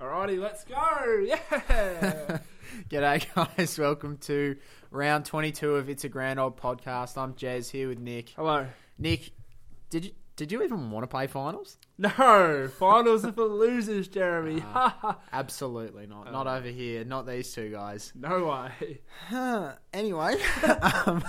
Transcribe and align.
Alrighty, 0.00 0.38
let's 0.40 0.64
go. 0.64 0.76
Yeah. 1.26 2.38
G'day, 2.90 3.26
guys. 3.56 3.78
Welcome 3.78 4.18
to 4.18 4.56
round 4.90 5.24
22 5.24 5.76
of 5.76 5.88
It's 5.88 6.04
a 6.04 6.08
Grand 6.08 6.38
Old 6.38 6.60
Podcast. 6.60 7.16
I'm 7.16 7.32
Jez 7.32 7.70
here 7.70 7.88
with 7.88 7.98
Nick. 7.98 8.30
Hello. 8.30 8.66
Nick, 8.98 9.30
did 9.88 10.04
you 10.04 10.10
did 10.34 10.52
you 10.52 10.62
even 10.62 10.90
want 10.90 11.04
to 11.04 11.06
play 11.06 11.26
finals? 11.26 11.78
No, 11.96 12.68
finals 12.78 13.24
are 13.24 13.32
for 13.32 13.46
losers, 13.46 14.06
Jeremy. 14.08 14.62
Ah. 14.66 15.16
Absolutely 15.32 16.06
not. 16.06 16.30
Not 16.30 16.46
over 16.46 16.68
here. 16.68 17.04
Not 17.06 17.26
these 17.26 17.50
two 17.54 17.70
guys. 17.70 18.12
no 18.14 18.44
way. 18.44 19.00
anyway, 19.94 20.36
um, 21.06 21.24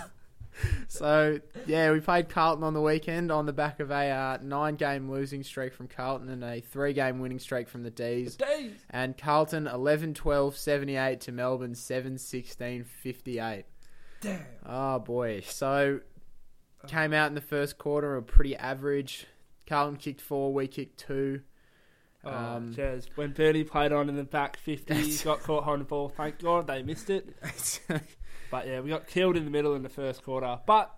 so 0.87 1.39
yeah, 1.65 1.91
we 1.91 1.99
played 1.99 2.29
Carlton 2.29 2.63
on 2.63 2.73
the 2.73 2.81
weekend 2.81 3.31
on 3.31 3.45
the 3.45 3.53
back 3.53 3.79
of 3.79 3.91
a 3.91 4.09
uh, 4.09 4.37
nine-game 4.41 5.09
losing 5.09 5.43
streak 5.43 5.73
from 5.73 5.87
Carlton 5.87 6.29
and 6.29 6.43
a 6.43 6.61
three-game 6.61 7.19
winning 7.19 7.39
streak 7.39 7.67
from 7.67 7.83
the 7.83 7.91
D's. 7.91 8.35
Days. 8.35 8.73
And 8.89 9.17
Carlton 9.17 9.67
11 9.67 10.13
12 10.13 10.55
78 10.57 11.21
to 11.21 11.31
Melbourne 11.31 11.75
7 11.75 12.17
16 12.17 12.83
58. 12.83 13.65
Damn. 14.21 14.45
Oh 14.65 14.99
boy. 14.99 15.41
So 15.41 15.99
came 16.87 17.13
out 17.13 17.27
in 17.27 17.35
the 17.35 17.41
first 17.41 17.77
quarter 17.77 18.15
a 18.15 18.23
pretty 18.23 18.55
average. 18.55 19.25
Carlton 19.67 19.97
kicked 19.97 20.21
four, 20.21 20.53
we 20.53 20.67
kicked 20.67 20.97
two. 20.99 21.41
Oh, 22.23 22.29
Um, 22.29 22.73
Jez. 22.73 23.07
When 23.15 23.31
Bernie 23.31 23.63
played 23.63 23.91
on 23.91 24.09
in 24.09 24.15
the 24.15 24.23
back 24.23 24.57
50, 24.57 25.17
got 25.23 25.41
caught 25.43 25.67
on 25.67 25.79
the 25.79 25.85
ball. 25.85 26.09
Thank 26.09 26.39
God 26.39 26.67
they 26.67 26.81
missed 26.83 27.09
it. 27.09 27.29
But 28.51 28.67
yeah, 28.67 28.79
we 28.79 28.89
got 28.89 29.07
killed 29.07 29.37
in 29.37 29.45
the 29.45 29.51
middle 29.51 29.75
in 29.75 29.83
the 29.83 29.89
first 29.89 30.23
quarter. 30.23 30.59
But 30.65 30.93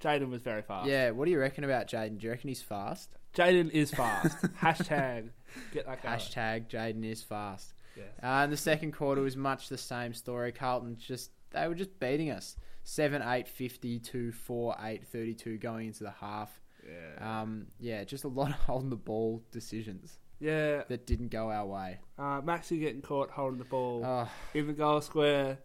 Jayden 0.00 0.30
was 0.30 0.42
very 0.42 0.62
fast. 0.62 0.88
yeah, 0.88 1.10
what 1.10 1.26
do 1.26 1.30
you 1.30 1.38
reckon 1.38 1.64
about 1.64 1.86
Jayden? 1.86 2.18
Do 2.18 2.26
you 2.26 2.30
reckon 2.30 2.48
he's 2.48 2.62
fast? 2.62 3.10
Jayden 3.34 3.70
is 3.70 3.90
fast. 3.90 4.36
Hashtag 4.60 5.30
get 5.72 5.86
that 5.86 6.02
guy. 6.02 6.16
Hashtag 6.16 6.68
Jayden 6.68 7.04
is 7.04 7.22
fast. 7.22 7.74
Yes. 7.96 8.06
Uh, 8.22 8.26
and 8.26 8.52
the 8.52 8.56
second 8.56 8.92
quarter 8.92 9.22
was 9.22 9.36
much 9.36 9.68
the 9.68 9.78
same 9.78 10.14
story. 10.14 10.52
Carlton 10.52 10.96
just 10.96 11.30
they 11.50 11.66
were 11.68 11.74
just 11.74 11.98
beating 11.98 12.30
us. 12.30 12.56
7 12.84 13.22
8 13.22 13.46
50 13.46 14.00
to 14.00 14.32
4 14.32 14.76
8 14.80 15.06
32 15.06 15.58
going 15.58 15.86
into 15.86 16.02
the 16.04 16.10
half. 16.10 16.60
Yeah. 16.84 17.40
Um, 17.40 17.66
yeah, 17.78 18.02
just 18.04 18.24
a 18.24 18.28
lot 18.28 18.50
of 18.50 18.56
holding 18.56 18.90
the 18.90 18.96
ball 18.96 19.42
decisions 19.52 20.18
yeah. 20.40 20.82
that 20.88 21.06
didn't 21.06 21.28
go 21.28 21.50
our 21.50 21.66
way. 21.66 21.98
Uh, 22.18 22.40
Maxi 22.40 22.80
getting 22.80 23.02
caught 23.02 23.30
holding 23.30 23.58
the 23.58 23.64
ball. 23.64 24.02
Oh, 24.04 24.28
in 24.54 24.66
the 24.66 24.72
goal 24.72 25.00
square. 25.00 25.58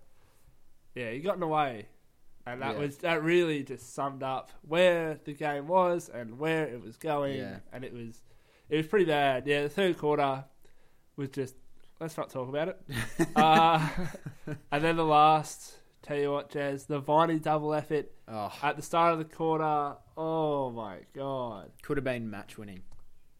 Yeah, 0.97 1.11
he 1.11 1.19
got 1.19 1.35
in 1.35 1.41
the 1.41 1.47
way, 1.47 1.87
and 2.45 2.61
that 2.61 2.73
Yeah. 2.73 2.79
was 2.79 2.97
that 2.99 3.21
really 3.23 3.63
just 3.63 3.93
summed 3.93 4.23
up 4.23 4.51
where 4.63 5.19
the 5.25 5.33
game 5.33 5.67
was 5.67 6.09
and 6.09 6.39
where 6.39 6.65
it 6.67 6.81
was 6.81 6.97
going, 6.97 7.37
Yeah. 7.37 7.59
and 7.71 7.83
it 7.83 7.93
was 7.93 8.23
it 8.69 8.77
was 8.77 8.87
pretty 8.87 9.05
bad. 9.05 9.45
Yeah, 9.45 9.61
the 9.63 9.69
third 9.69 9.97
quarter 9.97 10.45
was 11.15 11.29
just 11.29 11.55
let's 11.99 12.17
not 12.17 12.29
talk 12.29 12.49
about 12.49 12.69
it. 12.69 12.81
uh, 13.35 13.87
and 14.71 14.83
then 14.83 14.95
the 14.95 15.05
last, 15.05 15.77
tell 16.01 16.17
you 16.17 16.31
what, 16.31 16.49
Jez, 16.51 16.87
the 16.87 16.99
Viney 16.99 17.39
double 17.39 17.73
effort 17.73 18.11
oh, 18.27 18.51
at 18.63 18.75
the 18.75 18.81
start 18.81 19.13
of 19.13 19.19
the 19.19 19.25
quarter. 19.25 19.97
Oh 20.17 20.71
my 20.71 20.97
god, 21.13 21.71
could 21.83 21.97
have 21.97 22.03
been 22.03 22.29
match 22.29 22.57
winning. 22.57 22.81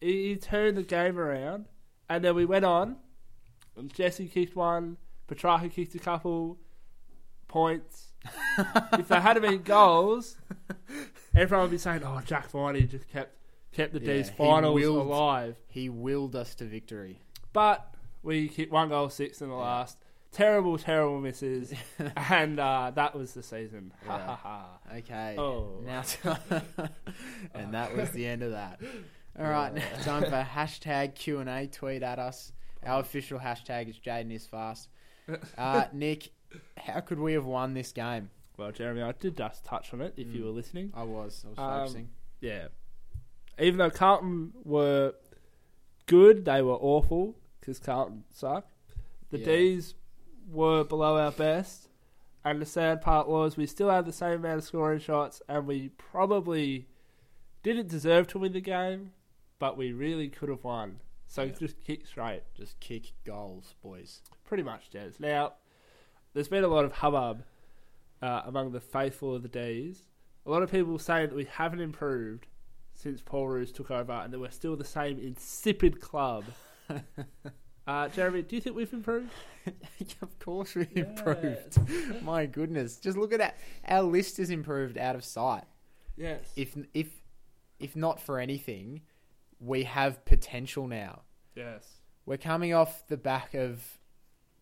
he, 0.00 0.28
he 0.28 0.36
turned 0.36 0.76
the 0.76 0.82
game 0.84 1.18
around, 1.18 1.66
and 2.08 2.24
then 2.24 2.34
we 2.36 2.44
went 2.44 2.64
on. 2.64 2.98
Jesse 3.92 4.26
kicked 4.28 4.54
one, 4.56 4.96
Petracca 5.28 5.70
kicked 5.72 5.94
a 5.94 5.98
couple 6.00 6.58
points. 7.48 8.12
if 8.92 9.08
there 9.08 9.20
had 9.20 9.40
been 9.40 9.62
goals, 9.62 10.36
everyone 11.34 11.64
would 11.64 11.70
be 11.70 11.78
saying, 11.78 12.02
"Oh, 12.04 12.20
Jack 12.24 12.50
Viney 12.50 12.82
just 12.82 13.08
kept 13.08 13.34
kept 13.72 13.92
the 13.92 14.00
D's 14.00 14.30
finals 14.30 14.74
willed- 14.74 14.98
alive." 15.06 15.56
He 15.68 15.88
willed 15.88 16.36
us 16.36 16.54
to 16.56 16.64
victory. 16.64 17.20
But 17.52 17.94
we 18.22 18.48
kicked 18.48 18.72
one 18.72 18.88
goal 18.90 19.08
six 19.08 19.40
in 19.40 19.48
the 19.48 19.54
Yeah. 19.54 19.60
last. 19.62 19.98
Terrible, 20.30 20.76
terrible 20.76 21.20
misses, 21.20 21.72
and 22.16 22.60
uh, 22.60 22.92
that 22.94 23.14
was 23.14 23.32
the 23.32 23.42
season. 23.42 23.92
Ha 24.06 24.16
Yeah. 24.16 24.26
ha 24.26 24.36
ha. 24.36 24.78
Okay. 24.98 25.36
Oh. 25.38 25.80
Now, 25.84 26.02
and 27.54 27.72
that 27.74 27.96
was 27.96 28.10
the 28.10 28.26
end 28.26 28.42
of 28.42 28.50
that. 28.52 28.80
All 29.38 29.46
right, 29.46 29.72
now 29.72 29.82
time 30.02 30.24
for 30.24 30.46
hashtag 30.52 31.14
Q 31.14 31.38
and 31.38 31.48
A. 31.48 31.66
Tweet 31.68 32.02
at 32.02 32.18
us. 32.18 32.52
Our 32.84 33.00
official 33.00 33.38
hashtag 33.38 33.88
is 33.88 33.98
Jayden 33.98 34.32
is 34.32 34.46
fast. 34.46 34.88
Uh, 35.56 35.84
Nick, 35.92 36.30
how 36.76 37.00
could 37.00 37.18
we 37.18 37.32
have 37.34 37.44
won 37.44 37.74
this 37.74 37.92
game? 37.92 38.30
Well, 38.56 38.72
Jeremy, 38.72 39.02
I 39.02 39.12
did 39.12 39.36
just 39.36 39.64
touch 39.64 39.92
on 39.94 40.00
it. 40.00 40.14
If 40.16 40.32
you 40.34 40.42
Mm. 40.42 40.44
were 40.46 40.50
listening, 40.50 40.92
I 40.94 41.02
was. 41.04 41.44
I 41.46 41.48
was 41.50 41.58
Um, 41.58 41.64
focusing. 41.80 42.08
yeah. 42.40 42.68
Even 43.60 43.78
though 43.78 43.90
Carlton 43.90 44.52
were 44.64 45.14
good, 46.06 46.44
they 46.44 46.62
were 46.62 46.74
awful 46.74 47.36
because 47.60 47.78
Carlton 47.78 48.24
suck. 48.30 48.66
The 49.30 49.38
Yeah. 49.38 49.44
D's 49.46 49.94
were 50.48 50.82
below 50.84 51.18
our 51.18 51.32
best, 51.32 51.88
and 52.44 52.60
the 52.62 52.66
sad 52.66 53.00
part 53.02 53.28
was 53.28 53.56
we 53.56 53.66
still 53.66 53.90
had 53.90 54.06
the 54.06 54.12
same 54.12 54.40
amount 54.40 54.58
of 54.58 54.64
scoring 54.64 54.98
shots, 55.00 55.42
and 55.48 55.66
we 55.66 55.90
probably 55.90 56.88
didn't 57.62 57.88
deserve 57.88 58.26
to 58.28 58.38
win 58.38 58.52
the 58.52 58.60
game, 58.60 59.12
but 59.58 59.76
we 59.76 59.92
really 59.92 60.28
could 60.28 60.48
have 60.48 60.64
won. 60.64 61.00
So 61.26 61.42
Yeah. 61.42 61.52
just 61.52 61.80
kick 61.82 62.06
straight, 62.06 62.42
Just 62.54 62.80
kick 62.80 63.12
goals, 63.24 63.74
boys. 63.82 64.22
pretty 64.44 64.62
much, 64.62 64.90
Jez. 64.90 65.20
Now, 65.20 65.54
there's 66.34 66.48
been 66.48 66.64
a 66.64 66.68
lot 66.68 66.84
of 66.84 66.92
hubbub 66.92 67.42
uh, 68.22 68.42
among 68.46 68.72
the 68.72 68.80
faithful 68.80 69.34
of 69.34 69.42
the 69.42 69.48
Dees. 69.48 70.02
A 70.46 70.50
lot 70.50 70.62
of 70.62 70.70
people 70.70 70.98
saying 70.98 71.28
that 71.28 71.34
we 71.36 71.44
haven't 71.44 71.80
improved 71.80 72.46
since 72.94 73.20
Paul 73.20 73.48
Roos 73.48 73.70
took 73.72 73.90
over 73.90 74.12
and 74.12 74.32
that 74.32 74.38
we're 74.40 74.50
still 74.50 74.76
the 74.76 74.84
same 74.84 75.18
insipid 75.18 76.00
club. 76.00 76.44
uh, 77.86 78.08
Jeremy, 78.08 78.42
do 78.42 78.56
you 78.56 78.62
think 78.62 78.76
we've 78.76 78.92
improved? 78.92 79.30
of 80.22 80.38
course 80.38 80.74
we 80.74 80.86
Yeah. 80.94 81.04
improved. 81.04 81.78
My 82.22 82.46
goodness, 82.46 82.96
just 82.98 83.16
look 83.16 83.32
at 83.32 83.38
that. 83.38 83.58
Our 83.86 84.02
list 84.02 84.38
is 84.38 84.50
improved 84.50 84.96
out 84.98 85.14
of 85.14 85.24
sight. 85.24 85.64
Yes. 86.16 86.50
If 86.56 86.76
if 86.94 87.08
if 87.78 87.94
not 87.94 88.18
for 88.20 88.40
anything, 88.40 89.02
we 89.60 89.84
have 89.84 90.24
potential 90.24 90.86
now. 90.88 91.22
yes. 91.54 91.94
We're 92.26 92.36
coming 92.36 92.74
off 92.74 93.06
the 93.06 93.16
back 93.16 93.54
of 93.54 93.98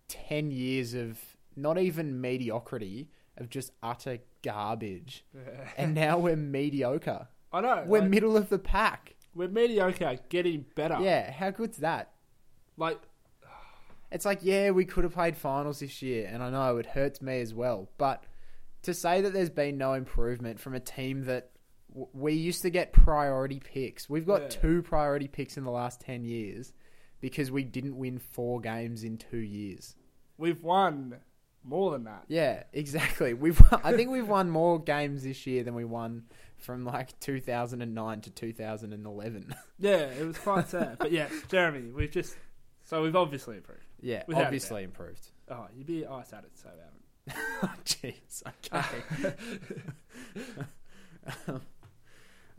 10 0.07 0.53
years 0.53 0.95
of 0.95 1.19
not 1.57 1.79
even 1.79 2.21
mediocrity, 2.21 3.09
of 3.39 3.49
just 3.51 3.73
utter 3.83 4.19
garbage. 4.43 5.25
And 5.77 5.95
now 5.95 6.19
we're 6.19 6.37
mediocre. 6.37 7.29
I 7.53 7.61
know. 7.61 7.85
We're 7.87 8.01
like, 8.01 8.11
middle 8.11 8.37
of 8.37 8.49
the 8.49 8.59
pack. 8.59 9.15
we're 9.35 9.49
mediocre, 9.49 10.19
getting 10.29 10.65
better. 10.75 10.99
Yeah, 11.01 11.31
how 11.33 11.51
good's 11.51 11.79
that? 11.79 12.13
Like, 12.77 13.01
It's 14.13 14.25
like, 14.25 14.41
yeah, 14.43 14.71
we 14.71 14.85
could 14.85 15.05
have 15.05 15.13
played 15.15 15.37
finals 15.37 15.81
this 15.81 16.01
year, 16.03 16.29
and 16.33 16.43
I 16.43 16.51
know 16.51 16.77
it 16.77 16.87
hurts 16.87 17.21
me 17.21 17.41
as 17.41 17.53
well. 17.55 17.91
But 17.99 18.25
to 18.83 18.95
say 18.95 19.21
that 19.21 19.33
there's 19.33 19.51
been 19.51 19.77
no 19.79 19.95
improvement 19.95 20.61
from 20.61 20.75
a 20.75 20.81
team 20.81 21.25
that 21.25 21.51
w- 21.89 22.09
we 22.13 22.33
used 22.35 22.63
to 22.63 22.71
get 22.71 22.93
priority 22.93 23.59
picks, 23.61 24.09
we've 24.09 24.27
got 24.27 24.43
Yeah. 24.43 24.49
two 24.49 24.83
priority 24.83 25.27
picks 25.29 25.57
in 25.57 25.65
the 25.65 25.71
last 25.73 26.01
10 26.01 26.25
years 26.25 26.73
because 27.21 27.51
we 27.51 27.65
didn't 27.65 27.97
win 27.97 28.19
four 28.19 28.61
games 28.61 29.03
in 29.05 29.17
two 29.19 29.39
years. 29.39 29.97
we've 30.39 30.63
won 30.63 31.17
more 31.67 31.91
than 31.91 32.05
that. 32.05 32.25
Yeah, 32.29 32.63
exactly. 32.73 33.35
We've 33.45 33.61
I 33.85 33.93
think 33.93 34.11
we've 34.11 34.29
won 34.29 34.49
more 34.51 34.79
games 34.83 35.23
this 35.25 35.47
year 35.47 35.63
than 35.65 35.75
we 35.75 35.85
won 35.85 36.25
from 36.57 36.85
like 36.85 37.19
2009 37.21 38.21
to 38.23 38.31
2011. 38.31 39.55
Yeah, 39.79 39.97
it 39.97 40.25
was 40.27 40.39
quite 40.39 40.69
sad. 40.69 40.97
But 40.99 41.13
yeah, 41.13 41.29
Jeremy, 41.49 41.91
we've 41.91 42.11
just. 42.11 42.35
So 42.85 43.03
we've 43.03 43.15
obviously 43.17 43.57
improved. 43.57 43.83
yeah, 44.01 44.23
Without 44.27 44.43
a 44.43 44.45
obviously 44.47 44.85
improved. 44.85 45.29
Oh, 45.51 45.67
you'd 45.77 45.87
be 45.87 46.07
ice 46.07 46.33
at 46.33 46.45
it, 46.45 46.53
so 46.55 46.71
we 46.73 46.79
haven't. 46.81 47.03
Oh, 47.63 47.73
Jeez. 47.85 48.43
Okay. 48.65 49.35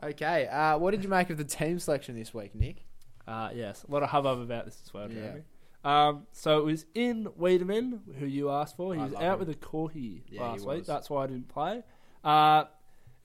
okay. 0.03 0.47
Uh, 0.47 0.77
what 0.77 0.91
did 0.91 1.03
you 1.03 1.09
make 1.09 1.29
of 1.29 1.37
the 1.37 1.43
team 1.43 1.79
selection 1.79 2.15
this 2.15 2.33
week, 2.33 2.53
Nick? 2.55 2.85
Uh, 3.27 3.49
yes, 3.53 3.83
a 3.87 3.91
lot 3.91 4.03
of 4.03 4.09
hubbub 4.09 4.39
about 4.39 4.65
this 4.65 4.79
as 4.85 4.93
well, 4.93 5.11
Yeah. 5.11 5.37
Um, 5.87 6.27
so 6.33 6.59
it 6.59 6.65
was 6.65 6.85
in 6.93 7.27
Weideman, 7.39 7.99
who 8.19 8.25
you 8.25 8.49
asked 8.49 8.75
for. 8.75 8.93
He 8.93 8.99
I 8.99 9.05
was 9.05 9.13
out 9.15 9.33
him. 9.33 9.39
with 9.39 9.49
a 9.49 9.55
corky 9.55 10.25
Yeah, 10.29 10.41
last 10.41 10.67
week. 10.67 10.85
That's 10.85 11.09
why 11.09 11.23
I 11.23 11.27
didn't 11.27 11.47
play. 11.47 11.83
Uh, 12.25 12.65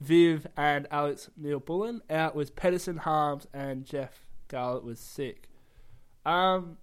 Viv 0.01 0.47
and 0.57 0.87
Alex 0.91 1.29
Neal-Bullen. 1.37 2.03
Out 2.09 2.37
with 2.37 2.55
Pedersen, 2.55 2.99
Harms, 2.99 3.49
and 3.53 3.85
Jeff 3.85 4.27
Garlett 4.47 4.85
was 4.85 5.01
sick. 5.01 5.49
Um, 6.25 6.79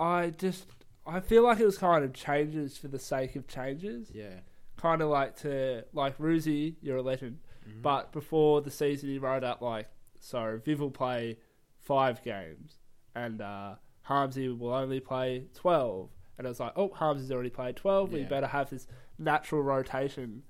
I 0.00 0.30
just 0.30 0.66
I 1.06 1.20
feel 1.20 1.44
like 1.44 1.60
it 1.60 1.64
was 1.64 1.78
kind 1.78 2.04
of 2.04 2.12
changes 2.12 2.76
for 2.76 2.88
the 2.88 2.98
sake 2.98 3.36
of 3.36 3.46
changes. 3.46 4.10
Yeah. 4.12 4.40
Kind 4.76 5.02
of 5.02 5.08
like 5.08 5.36
to 5.42 5.84
like 5.92 6.14
Roosy, 6.18 6.76
you're 6.82 6.96
a 6.96 7.02
legend. 7.02 7.38
Mm-hmm. 7.68 7.82
But 7.82 8.12
before 8.12 8.60
the 8.60 8.72
season, 8.72 9.08
he 9.08 9.18
wrote 9.18 9.44
up 9.44 9.62
like, 9.62 9.88
so 10.18 10.60
Viv 10.64 10.80
will 10.80 10.90
play 10.90 11.38
five 11.78 12.24
games, 12.24 12.78
and 13.14 13.40
uh, 13.40 13.76
Harmsy 14.08 14.48
will 14.58 14.72
only 14.74 15.00
play 15.00 15.46
twelve. 15.54 16.10
And 16.38 16.46
it 16.46 16.48
was 16.48 16.60
like, 16.60 16.72
oh, 16.76 16.88
Harmsy's 16.90 17.32
already 17.32 17.50
played 17.50 17.76
twelve. 17.76 18.12
We 18.12 18.20
Yeah. 18.20 18.28
better 18.28 18.46
have 18.46 18.70
this 18.70 18.86
natural 19.18 19.62
rotation. 19.62 20.42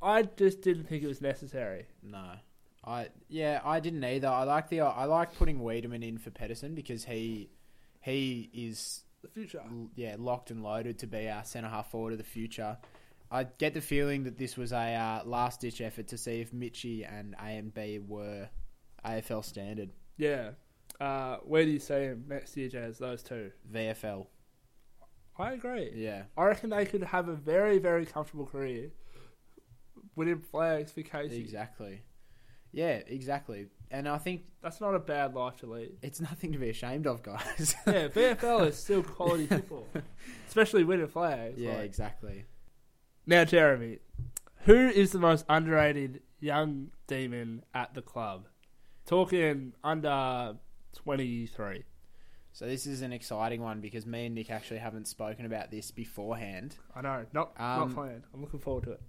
I 0.00 0.22
just 0.22 0.62
didn't 0.62 0.84
think 0.84 1.02
it 1.02 1.06
was 1.06 1.20
necessary. 1.20 1.86
No. 2.02 2.32
I 2.84 3.08
yeah, 3.28 3.60
I 3.64 3.78
didn't 3.80 4.02
either. 4.04 4.26
I 4.28 4.42
like 4.44 4.68
the 4.68 4.80
I 4.80 5.04
like 5.04 5.34
putting 5.36 5.60
Weideman 5.60 6.02
in 6.06 6.18
for 6.18 6.30
Pedersen 6.30 6.74
because 6.74 7.04
he 7.04 7.50
he 8.00 8.50
is 8.52 9.04
The 9.22 9.28
future. 9.28 9.62
yeah 9.94 10.16
locked 10.18 10.50
and 10.50 10.62
loaded 10.64 10.98
to 11.00 11.06
be 11.06 11.28
our 11.28 11.44
centre 11.44 11.68
half 11.68 11.90
forward 11.92 12.12
of 12.12 12.18
the 12.18 12.24
future. 12.24 12.76
I 13.30 13.44
get 13.44 13.72
the 13.74 13.80
feeling 13.80 14.24
that 14.24 14.36
this 14.36 14.56
was 14.56 14.72
a 14.72 14.94
uh, 14.94 15.22
last 15.24 15.60
ditch 15.60 15.80
effort 15.80 16.08
to 16.08 16.18
see 16.18 16.40
if 16.40 16.52
Mitchie 16.52 17.06
and 17.10 17.34
AMB 17.38 18.06
were 18.08 18.48
AFL 19.04 19.42
standard 19.44 19.90
Yeah. 20.18 20.50
Uh, 21.02 21.38
where 21.44 21.64
do 21.64 21.70
you 21.70 21.78
see 21.80 21.94
him 21.94 22.24
next 22.28 22.56
year, 22.56 22.68
Jazz? 22.68 22.98
Those 22.98 23.22
two. 23.22 23.50
VFL. 23.72 24.26
I 25.38 25.52
agree. 25.52 25.90
Yeah, 25.94 26.22
I 26.36 26.44
reckon 26.44 26.70
they 26.70 26.84
could 26.86 27.02
have 27.02 27.28
a 27.28 27.34
very, 27.34 27.78
very 27.78 28.06
comfortable 28.06 28.46
career 28.46 28.90
winning 30.14 30.40
flags 30.40 30.92
for 30.92 31.02
Casey. 31.02 31.40
exactly. 31.40 32.02
Yeah, 32.70 33.00
exactly. 33.06 33.66
And 33.90 34.08
I 34.08 34.16
think 34.18 34.42
That's 34.62 34.80
not 34.80 34.94
a 34.94 34.98
bad 34.98 35.34
life 35.34 35.56
to 35.58 35.66
lead. 35.66 35.92
it's 36.02 36.20
nothing 36.20 36.52
to 36.52 36.58
be 36.58 36.70
ashamed 36.70 37.06
of, 37.06 37.22
guys. 37.22 37.74
Yeah, 37.86 38.08
VFL 38.08 38.68
is 38.68 38.76
still 38.76 39.02
quality 39.02 39.46
football, 39.46 39.86
especially 40.48 40.84
winning 40.84 41.08
flags. 41.08 41.58
yeah, 41.58 41.72
like- 41.76 41.80
exactly. 41.84 42.44
Now, 43.26 43.44
Jeremy, 43.44 43.98
who 44.64 44.88
is 44.88 45.12
the 45.12 45.18
most 45.18 45.44
underrated 45.48 46.20
young 46.40 46.90
demon 47.06 47.64
at 47.74 47.94
the 47.94 48.02
club? 48.02 48.46
Talking 49.06 49.72
under 49.84 50.56
twenty 50.94 51.46
three. 51.46 51.84
So 52.54 52.66
this 52.66 52.86
is 52.86 53.00
an 53.00 53.12
exciting 53.12 53.62
one 53.62 53.80
because 53.80 54.04
me 54.04 54.26
and 54.26 54.34
Nick 54.34 54.50
actually 54.50 54.78
haven't 54.80 55.08
spoken 55.08 55.46
about 55.46 55.70
this 55.70 55.90
beforehand. 55.90 56.76
I 56.94 57.00
know, 57.00 57.24
not 57.32 57.52
Um, 57.58 57.88
not 57.88 57.94
planned. 57.94 58.24
I'm 58.34 58.42
looking 58.42 58.60
forward 58.60 58.84
to 58.84 58.92
it. 58.92 59.00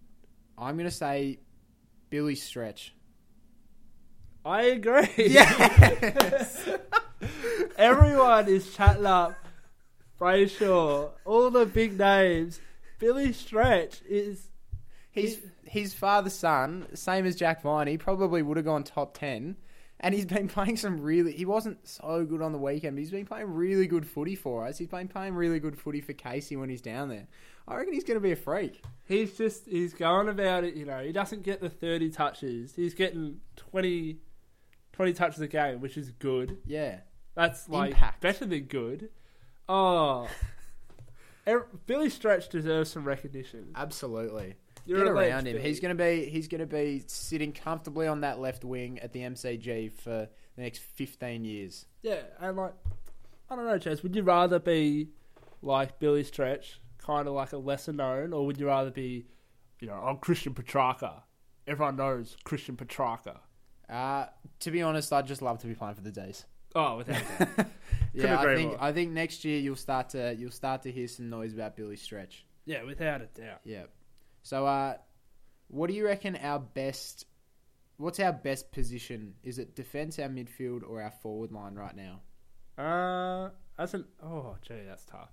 I'm 0.58 0.76
going 0.78 0.90
to 0.90 0.96
say 0.96 1.40
Billy 2.10 2.36
Stretch. 2.36 2.94
I 4.46 4.64
agree. 4.64 5.10
Yes. 5.18 6.70
Everyone 7.78 8.48
is 8.48 8.74
chatting 8.74 9.06
up 9.06 9.36
Brayshaw, 10.20 11.12
all 11.26 11.50
the 11.50 11.66
big 11.66 11.98
names. 11.98 12.60
Billy 13.00 13.34
Stretch 13.34 14.02
is 14.08 14.48
His 15.12 15.42
his 15.66 15.94
father's 15.94 16.34
son, 16.34 16.86
same 16.94 17.26
as 17.26 17.36
Jack 17.36 17.62
Viney, 17.64 17.98
probably 17.98 18.42
would 18.42 18.58
have 18.58 18.66
gone 18.66 18.84
top 18.84 19.18
ten. 19.18 19.58
And 20.04 20.14
he's 20.14 20.26
been 20.26 20.48
playing 20.50 20.78
some 20.78 21.00
really. 21.02 21.32
He 21.32 21.46
wasn't 21.46 21.88
so 21.88 22.26
good 22.26 22.42
on 22.42 22.52
the 22.52 22.58
weekend, 22.60 22.96
but 22.96 23.00
he's 23.00 23.10
been 23.10 23.26
playing 23.26 23.48
really 23.54 23.88
good 23.88 24.06
footy 24.06 24.36
for 24.36 24.68
us. 24.68 24.78
He's 24.78 24.90
been 24.90 25.08
playing 25.08 25.34
really 25.34 25.60
good 25.60 25.80
footy 25.80 26.02
for 26.02 26.12
Casey 26.14 26.56
when 26.58 26.70
he's 26.70 26.82
down 26.82 27.08
there. 27.10 27.26
I 27.68 27.76
reckon 27.78 27.94
he's 27.94 28.04
going 28.04 28.18
to 28.20 28.22
be 28.22 28.34
a 28.34 28.36
freak. 28.36 28.84
he's 29.06 29.38
just 29.38 29.66
he's 29.66 29.94
going 29.94 30.28
about 30.28 30.66
it. 30.66 30.76
You 30.76 30.86
know, 30.86 31.00
he 31.02 31.14
doesn't 31.14 31.44
get 31.44 31.62
the 31.62 31.70
thirty 31.70 32.10
touches. 32.10 32.76
He's 32.76 32.94
getting 32.94 33.40
20, 33.56 34.18
20 34.92 35.14
touches 35.14 35.40
a 35.40 35.48
game, 35.48 35.80
which 35.80 35.96
is 35.98 36.12
good. 36.12 36.58
Yeah. 36.66 36.98
That's 37.36 37.70
like 37.70 37.92
Impact. 37.92 38.20
better 38.22 38.46
than 38.46 38.64
good. 38.66 39.10
Oh, 39.70 40.28
Er- 41.48 41.68
Billy 41.88 42.10
Stretch 42.10 42.50
deserves 42.50 42.90
some 42.92 43.06
recognition. 43.06 43.72
Absolutely. 43.76 44.56
You're 44.86 45.04
Get 45.04 45.08
around 45.08 45.48
him. 45.48 45.60
He's 45.60 45.80
going 45.80 45.96
to 45.96 46.04
be 46.04 46.26
he's 46.26 46.48
to 46.48 46.66
be 46.66 47.04
sitting 47.08 47.54
comfortably 47.54 48.08
on 48.08 48.22
that 48.22 48.40
left 48.40 48.64
wing 48.66 49.00
at 49.00 49.14
the 49.14 49.22
MCG 49.22 49.92
for 49.92 50.28
the 50.56 50.62
next 50.62 50.80
15 50.80 51.46
years. 51.46 51.86
Yeah, 52.02 52.22
and 52.40 52.58
like, 52.58 52.74
I 53.50 53.56
don't 53.56 53.66
know, 53.66 53.80
Chaz. 53.80 54.04
Would 54.04 54.16
you 54.16 54.24
rather 54.24 54.60
be 54.60 55.10
like 55.62 56.00
Billy 56.00 56.24
Stretch, 56.24 56.82
kind 56.98 57.28
of 57.28 57.34
like 57.34 57.54
a 57.54 57.58
lesser 57.58 57.94
known, 57.94 58.34
or 58.34 58.46
would 58.46 58.60
you 58.60 58.68
rather 58.68 58.92
be, 58.92 59.26
you 59.80 59.88
know, 59.88 59.96
I'm 59.96 60.18
Christian 60.18 60.54
Petracca? 60.54 61.22
Everyone 61.66 61.96
knows 61.96 62.36
Christian 62.44 62.76
Petracca. 62.76 63.38
Uh, 63.90 64.26
to 64.60 64.72
be 64.72 64.82
honest, 64.82 65.14
I'd 65.14 65.28
just 65.28 65.42
love 65.42 65.60
to 65.60 65.68
be 65.68 65.76
playing 65.76 65.96
for 65.96 66.02
the 66.02 66.12
D's. 66.12 66.46
Oh, 66.76 66.98
without 66.98 67.22
doubt. 67.38 67.68
yeah, 68.14 68.40
I 68.40 68.56
think 68.56 68.72
more. 68.72 68.84
I 68.84 68.92
think 68.92 69.12
next 69.12 69.46
year 69.46 69.60
you'll 69.60 69.76
start 69.76 70.10
to 70.10 70.36
you'll 70.36 70.52
start 70.52 70.82
to 70.84 70.92
hear 70.92 71.08
some 71.08 71.30
noise 71.30 71.54
about 71.54 71.76
Billy 71.76 71.96
Stretch. 71.96 72.46
yeah, 72.66 72.84
without 72.84 73.22
a 73.22 73.26
doubt. 73.28 73.62
Yeah. 73.64 73.84
So, 74.44 74.66
uh, 74.68 74.96
what 75.68 75.88
do 75.90 75.94
you 75.96 76.06
reckon 76.06 76.36
our 76.36 76.60
best? 76.60 77.26
What's 77.98 78.20
our 78.20 78.34
best 78.34 78.72
position? 78.72 79.34
Is 79.44 79.58
it 79.60 79.76
defense, 79.76 80.20
our 80.20 80.28
midfield, 80.30 80.82
or 80.88 81.02
our 81.02 81.12
forward 81.12 81.52
line 81.52 81.76
right 81.76 81.96
now? 81.96 82.22
Uh, 82.78 83.50
as 83.78 83.94
an 83.94 84.06
oh, 84.24 84.56
gee, 84.68 84.76
that's 84.88 85.06
tough. 85.06 85.30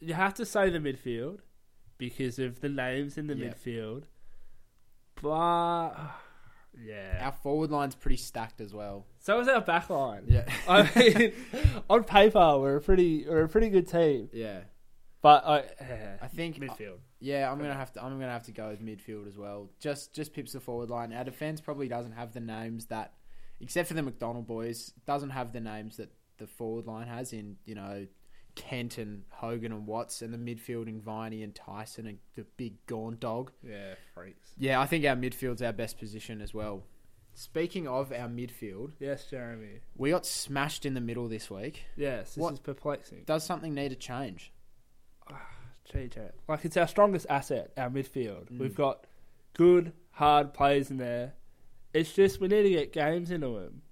You 0.00 0.14
have 0.14 0.34
to 0.34 0.44
say 0.46 0.70
the 0.70 0.78
midfield 0.78 1.38
because 1.98 2.38
of 2.38 2.60
the 2.60 2.68
names 2.68 3.16
in 3.18 3.26
the 3.28 3.36
Yeah. 3.36 3.48
midfield, 3.50 4.04
but 5.22 5.92
yeah. 6.84 7.20
Our 7.24 7.32
forward 7.32 7.70
line's 7.70 7.94
pretty 7.94 8.16
stacked 8.16 8.60
as 8.60 8.74
well. 8.74 9.06
So 9.20 9.40
is 9.40 9.48
our 9.48 9.60
back 9.60 9.88
line. 9.90 10.24
Yeah. 10.26 10.44
I 10.68 10.90
mean, 10.96 11.32
on 11.90 12.04
paper, 12.04 12.58
we're 12.58 12.76
a 12.76 12.80
pretty 12.80 13.24
we're 13.28 13.44
a 13.44 13.48
pretty 13.48 13.70
good 13.70 13.88
team, 13.88 14.28
yeah. 14.32 14.60
But 15.24 15.44
I, 15.46 15.64
I 16.22 16.28
think 16.28 16.56
uh, 16.58 16.60
midfield. 16.60 16.98
Yeah, 17.18 17.50
I'm 17.50 17.58
gonna 17.58 17.74
have 17.74 17.92
to. 17.94 18.04
I'm 18.04 18.12
gonna 18.20 18.30
have 18.30 18.44
to 18.44 18.52
go 18.52 18.68
with 18.68 18.80
midfield 18.84 19.26
as 19.26 19.36
well. 19.38 19.70
Just 19.80 20.14
just 20.14 20.34
pips 20.34 20.52
the 20.52 20.60
forward 20.60 20.90
line. 20.90 21.12
Our 21.12 21.24
defense 21.24 21.60
probably 21.60 21.88
doesn't 21.88 22.12
have 22.12 22.32
the 22.34 22.40
names 22.40 22.86
that, 22.86 23.14
except 23.58 23.88
for 23.88 23.94
the 23.94 24.02
McDonald 24.02 24.46
boys, 24.46 24.92
doesn't 25.06 25.30
have 25.30 25.52
the 25.54 25.60
names 25.60 25.96
that 25.96 26.10
the 26.36 26.46
forward 26.46 26.86
line 26.86 27.06
has 27.08 27.32
in 27.32 27.56
you 27.64 27.74
know 27.74 28.06
Kent 28.54 28.98
and 28.98 29.22
Hogan 29.30 29.72
and 29.72 29.86
Watts 29.86 30.20
and 30.20 30.32
the 30.34 30.38
midfield 30.38 30.88
in 30.88 31.00
Viney 31.00 31.42
and 31.42 31.54
Tyson 31.54 32.06
and 32.06 32.18
the 32.36 32.44
big 32.58 32.84
gaunt 32.86 33.18
dog. 33.20 33.50
Yeah, 33.66 33.94
freaks. 34.14 34.52
Yeah, 34.58 34.78
I 34.80 34.86
think 34.86 35.06
our 35.06 35.16
midfield's 35.16 35.62
our 35.62 35.72
best 35.72 35.98
position 35.98 36.40
as 36.42 36.52
well. 36.52 36.84
Speaking 37.36 37.88
of 37.88 38.12
our 38.12 38.28
midfield, 38.28 38.92
Yes, 39.00 39.26
Jeremy. 39.28 39.80
we 39.96 40.10
got 40.10 40.24
smashed 40.24 40.86
in 40.86 40.94
the 40.94 41.00
middle 41.00 41.26
this 41.28 41.50
week. 41.50 41.82
Yes, 41.96 42.34
this 42.34 42.42
What- 42.42 42.52
is 42.52 42.60
perplexing. 42.60 43.24
Does 43.24 43.42
something 43.42 43.74
need 43.74 43.88
to 43.88 43.96
change? 43.96 44.52
Gee. 45.92 46.08
Like 46.48 46.64
it's 46.64 46.76
our 46.76 46.88
strongest 46.88 47.26
asset, 47.28 47.72
our 47.76 47.90
midfield. 47.90 48.50
Mm. 48.50 48.58
We've 48.58 48.74
got 48.74 49.06
good, 49.54 49.92
hard 50.12 50.54
players 50.54 50.90
in 50.90 50.96
there. 50.96 51.34
It's 51.92 52.12
just 52.12 52.40
we 52.40 52.48
need 52.48 52.62
to 52.64 52.70
get 52.70 52.92
games 52.92 53.30
into 53.30 53.48
them. 53.48 53.82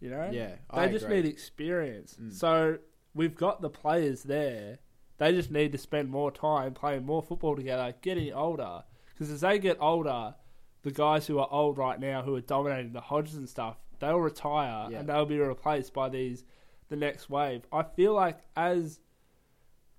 You 0.00 0.10
know. 0.10 0.30
Yeah, 0.32 0.52
They 0.72 0.80
I 0.82 0.88
just 0.88 1.04
agree. 1.04 1.22
need 1.22 1.26
experience. 1.28 2.16
Mm. 2.20 2.32
So 2.32 2.78
we've 3.14 3.34
got 3.34 3.60
the 3.60 3.68
players 3.70 4.22
there. 4.22 4.78
They 5.18 5.32
just 5.32 5.50
need 5.50 5.72
to 5.72 5.78
spend 5.78 6.10
more 6.10 6.30
time 6.30 6.74
playing 6.74 7.04
more 7.04 7.22
football 7.22 7.56
together, 7.56 7.94
getting 8.02 8.32
older. 8.32 8.84
Because 9.12 9.30
as 9.30 9.40
they 9.40 9.58
get 9.58 9.78
older, 9.80 10.34
the 10.82 10.90
guys 10.92 11.26
who 11.26 11.38
are 11.38 11.48
old 11.50 11.78
right 11.78 11.98
now, 11.98 12.22
who 12.22 12.34
are 12.36 12.40
dominating 12.42 12.92
the 12.92 13.00
Hodges 13.00 13.34
and 13.34 13.48
stuff, 13.48 13.76
they'll 13.98 14.18
retire 14.20 14.88
Yeah. 14.90 15.00
and 15.00 15.08
they'll 15.08 15.24
be 15.26 15.38
replaced 15.38 15.92
by 15.94 16.08
these 16.10 16.44
the 16.88 16.96
next 16.96 17.28
wave. 17.28 17.62
I 17.72 17.82
feel 17.82 18.12
like 18.14 18.38
as 18.54 19.00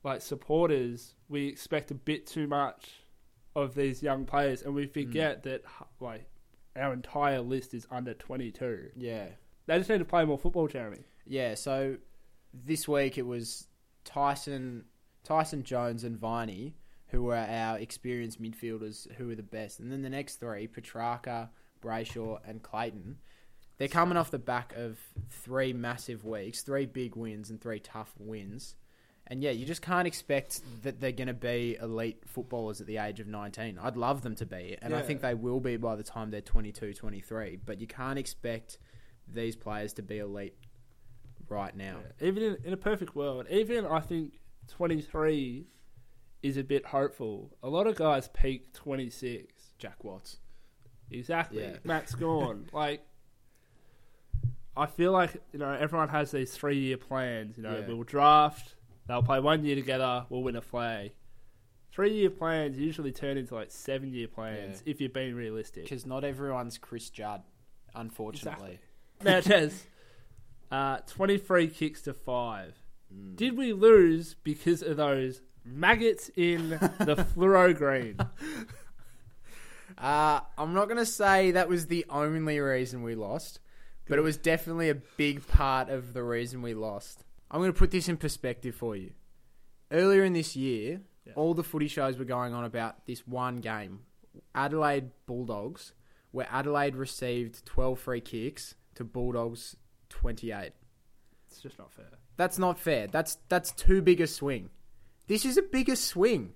like 0.07 0.21
supporters, 0.21 1.15
we 1.27 1.47
expect 1.47 1.91
a 1.91 1.95
bit 1.95 2.25
too 2.25 2.47
much 2.47 3.03
of 3.55 3.75
these 3.75 4.01
young 4.01 4.25
players, 4.25 4.61
and 4.61 4.73
we 4.73 4.87
Mm. 4.87 4.93
forget 4.93 5.43
that 5.43 5.63
like 5.99 6.25
our 6.75 6.93
entire 6.93 7.41
list 7.41 7.73
is 7.73 7.85
under 7.91 8.13
twenty 8.13 8.51
two. 8.51 8.89
Yeah. 8.95 9.29
They 9.65 9.77
just 9.77 9.89
need 9.89 9.97
to 9.97 10.05
play 10.05 10.23
more 10.23 10.37
football, 10.37 10.67
Jeremy. 10.67 11.03
Yeah, 11.25 11.55
so 11.55 11.97
this 12.53 12.87
week 12.87 13.17
it 13.17 13.25
was 13.25 13.67
Tyson, 14.05 14.85
Tyson 15.23 15.63
Jones, 15.63 16.03
and 16.03 16.17
Viney 16.17 16.75
who 17.07 17.23
were 17.23 17.35
our 17.35 17.77
experienced 17.79 18.41
midfielders 18.41 19.09
who 19.13 19.27
were 19.27 19.35
the 19.35 19.43
best, 19.43 19.79
and 19.79 19.91
then 19.91 20.01
the 20.01 20.09
next 20.09 20.37
three, 20.37 20.67
Petracca, 20.67 21.49
Brayshaw, 21.81 22.39
and 22.45 22.61
Clayton. 22.61 23.17
They're 23.77 23.87
coming 23.87 24.17
off 24.17 24.29
the 24.31 24.39
back 24.39 24.73
of 24.75 24.99
three 25.29 25.71
massive 25.71 26.25
weeks, 26.25 26.63
three 26.63 26.85
big 26.85 27.15
wins, 27.15 27.49
and 27.49 27.61
three 27.61 27.79
tough 27.79 28.13
wins. 28.19 28.75
And 29.29 29.43
yeah, 29.43 29.51
you 29.51 29.65
just 29.65 29.81
can't 29.81 30.07
expect 30.07 30.61
that 30.83 31.01
they're 31.01 31.11
going 31.11 31.27
to 31.27 31.33
be 31.33 31.77
elite 31.81 32.23
footballers 32.25 32.79
at 32.79 32.87
the 32.87 32.97
age 32.97 33.19
of 33.19 33.27
19. 33.27 33.77
I'd 33.81 33.97
love 33.97 34.21
them 34.21 34.35
to 34.35 34.45
be, 34.45 34.77
and 34.81 34.95
I 34.95 35.01
think 35.01 35.19
they 35.21 35.33
will 35.33 35.59
be 35.59 35.75
by 35.75 35.95
the 35.97 36.03
time 36.03 36.31
they're 36.31 36.39
22, 36.41 36.93
23. 36.93 37.57
But 37.65 37.81
you 37.81 37.87
can't 37.87 38.17
expect 38.17 38.77
these 39.27 39.55
players 39.57 39.91
to 39.93 40.01
be 40.01 40.19
elite 40.19 40.55
right 41.49 41.75
now. 41.75 41.97
Yeah. 42.21 42.27
Even 42.27 42.43
in, 42.43 42.57
in 42.63 42.73
a 42.73 42.77
perfect 42.77 43.15
world, 43.15 43.45
even 43.49 43.85
I 43.85 43.99
think 43.99 44.39
23 44.69 45.65
is 46.43 46.55
a 46.55 46.63
bit 46.63 46.85
hopeful. 46.85 47.51
A 47.61 47.67
lot 47.69 47.85
of 47.87 47.95
guys 47.95 48.29
peak 48.29 48.73
26. 48.73 49.53
Jack 49.77 50.03
Watts. 50.05 50.37
Exactly. 51.11 51.63
Yeah. 51.63 51.77
Matt's 51.83 52.15
gone. 52.15 52.67
like, 52.71 53.01
I 54.75 54.85
feel 54.85 55.11
like, 55.11 55.35
you 55.51 55.59
know, 55.59 55.71
everyone 55.71 56.09
has 56.09 56.31
these 56.31 56.53
three 56.55 56.77
year 56.79 56.97
plans. 56.97 57.57
You 57.57 57.63
know, 57.63 57.79
Yeah. 57.79 57.87
we'll 57.93 58.03
draft, 58.03 58.75
they'll 59.07 59.23
play 59.23 59.39
one 59.39 59.63
year 59.65 59.75
together, 59.75 60.25
we'll 60.29 60.43
win 60.43 60.55
a 60.55 60.61
flag. 60.61 61.11
Three 61.91 62.13
year 62.13 62.29
plans 62.29 62.77
usually 62.77 63.11
turn 63.11 63.37
into 63.37 63.55
like 63.55 63.71
seven 63.71 64.13
year 64.13 64.27
plans 64.27 64.83
Yeah. 64.85 64.91
if 64.91 65.01
you're 65.01 65.09
being 65.09 65.33
realistic. 65.35 65.83
Because 65.83 66.05
not 66.05 66.23
everyone's 66.23 66.77
Chris 66.77 67.09
Judd, 67.09 67.41
unfortunately. 67.95 68.79
Now, 69.23 69.39
Chaz, 69.39 69.73
uh, 70.71 70.97
23 71.07 71.67
kicks 71.69 72.01
to 72.03 72.13
five. 72.13 72.75
Mm. 73.13 73.35
Did 73.35 73.57
we 73.57 73.73
lose 73.73 74.35
because 74.43 74.83
of 74.83 74.97
those 74.97 75.41
maggots 75.65 76.29
in 76.35 76.69
the 76.69 77.25
fluoro 77.35 77.75
green? 77.75 78.17
Uh, 79.97 80.41
I'm 80.57 80.73
not 80.73 80.85
going 80.85 80.97
to 80.97 81.05
say 81.05 81.51
that 81.51 81.69
was 81.69 81.87
the 81.87 82.05
only 82.09 82.59
reason 82.59 83.01
we 83.01 83.15
lost, 83.15 83.59
but 84.07 84.19
it 84.19 84.21
was 84.21 84.37
definitely 84.37 84.89
a 84.89 84.95
big 84.95 85.47
part 85.47 85.89
of 85.89 86.13
the 86.13 86.23
reason 86.23 86.61
we 86.61 86.73
lost. 86.73 87.23
I'm 87.49 87.59
going 87.61 87.71
to 87.71 87.77
put 87.77 87.91
this 87.91 88.09
in 88.09 88.17
perspective 88.17 88.75
for 88.75 88.95
you. 88.95 89.11
Earlier 89.91 90.23
in 90.23 90.33
this 90.33 90.55
year, 90.55 91.01
Yeah. 91.25 91.33
all 91.35 91.53
the 91.53 91.63
footy 91.63 91.87
shows 91.87 92.17
were 92.17 92.25
going 92.25 92.53
on 92.53 92.65
about 92.65 93.05
this 93.05 93.25
one 93.27 93.57
game, 93.57 94.01
Adelaide 94.53 95.11
Bulldogs, 95.25 95.93
where 96.31 96.47
Adelaide 96.51 96.95
received 96.95 97.65
12 97.65 97.99
free 97.99 98.21
kicks 98.21 98.75
to 98.95 99.03
Bulldogs 99.03 99.77
28. 100.09 100.73
It's 101.49 101.61
just 101.61 101.79
not 101.79 101.91
fair. 101.91 102.09
That's 102.35 102.59
not 102.59 102.77
fair. 102.77 103.07
That's 103.07 103.37
that's 103.49 103.71
too 103.71 104.01
big 104.01 104.21
a 104.21 104.27
swing. 104.27 104.69
This 105.27 105.43
is 105.45 105.57
a 105.57 105.61
bigger 105.61 105.95
swing. 105.95 106.53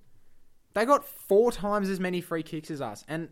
They 0.74 0.86
got 0.86 1.06
four 1.06 1.52
times 1.52 1.90
as 1.90 2.00
many 2.00 2.22
free 2.22 2.44
kicks 2.44 2.70
as 2.70 2.82
us, 2.82 3.04
and 3.08 3.30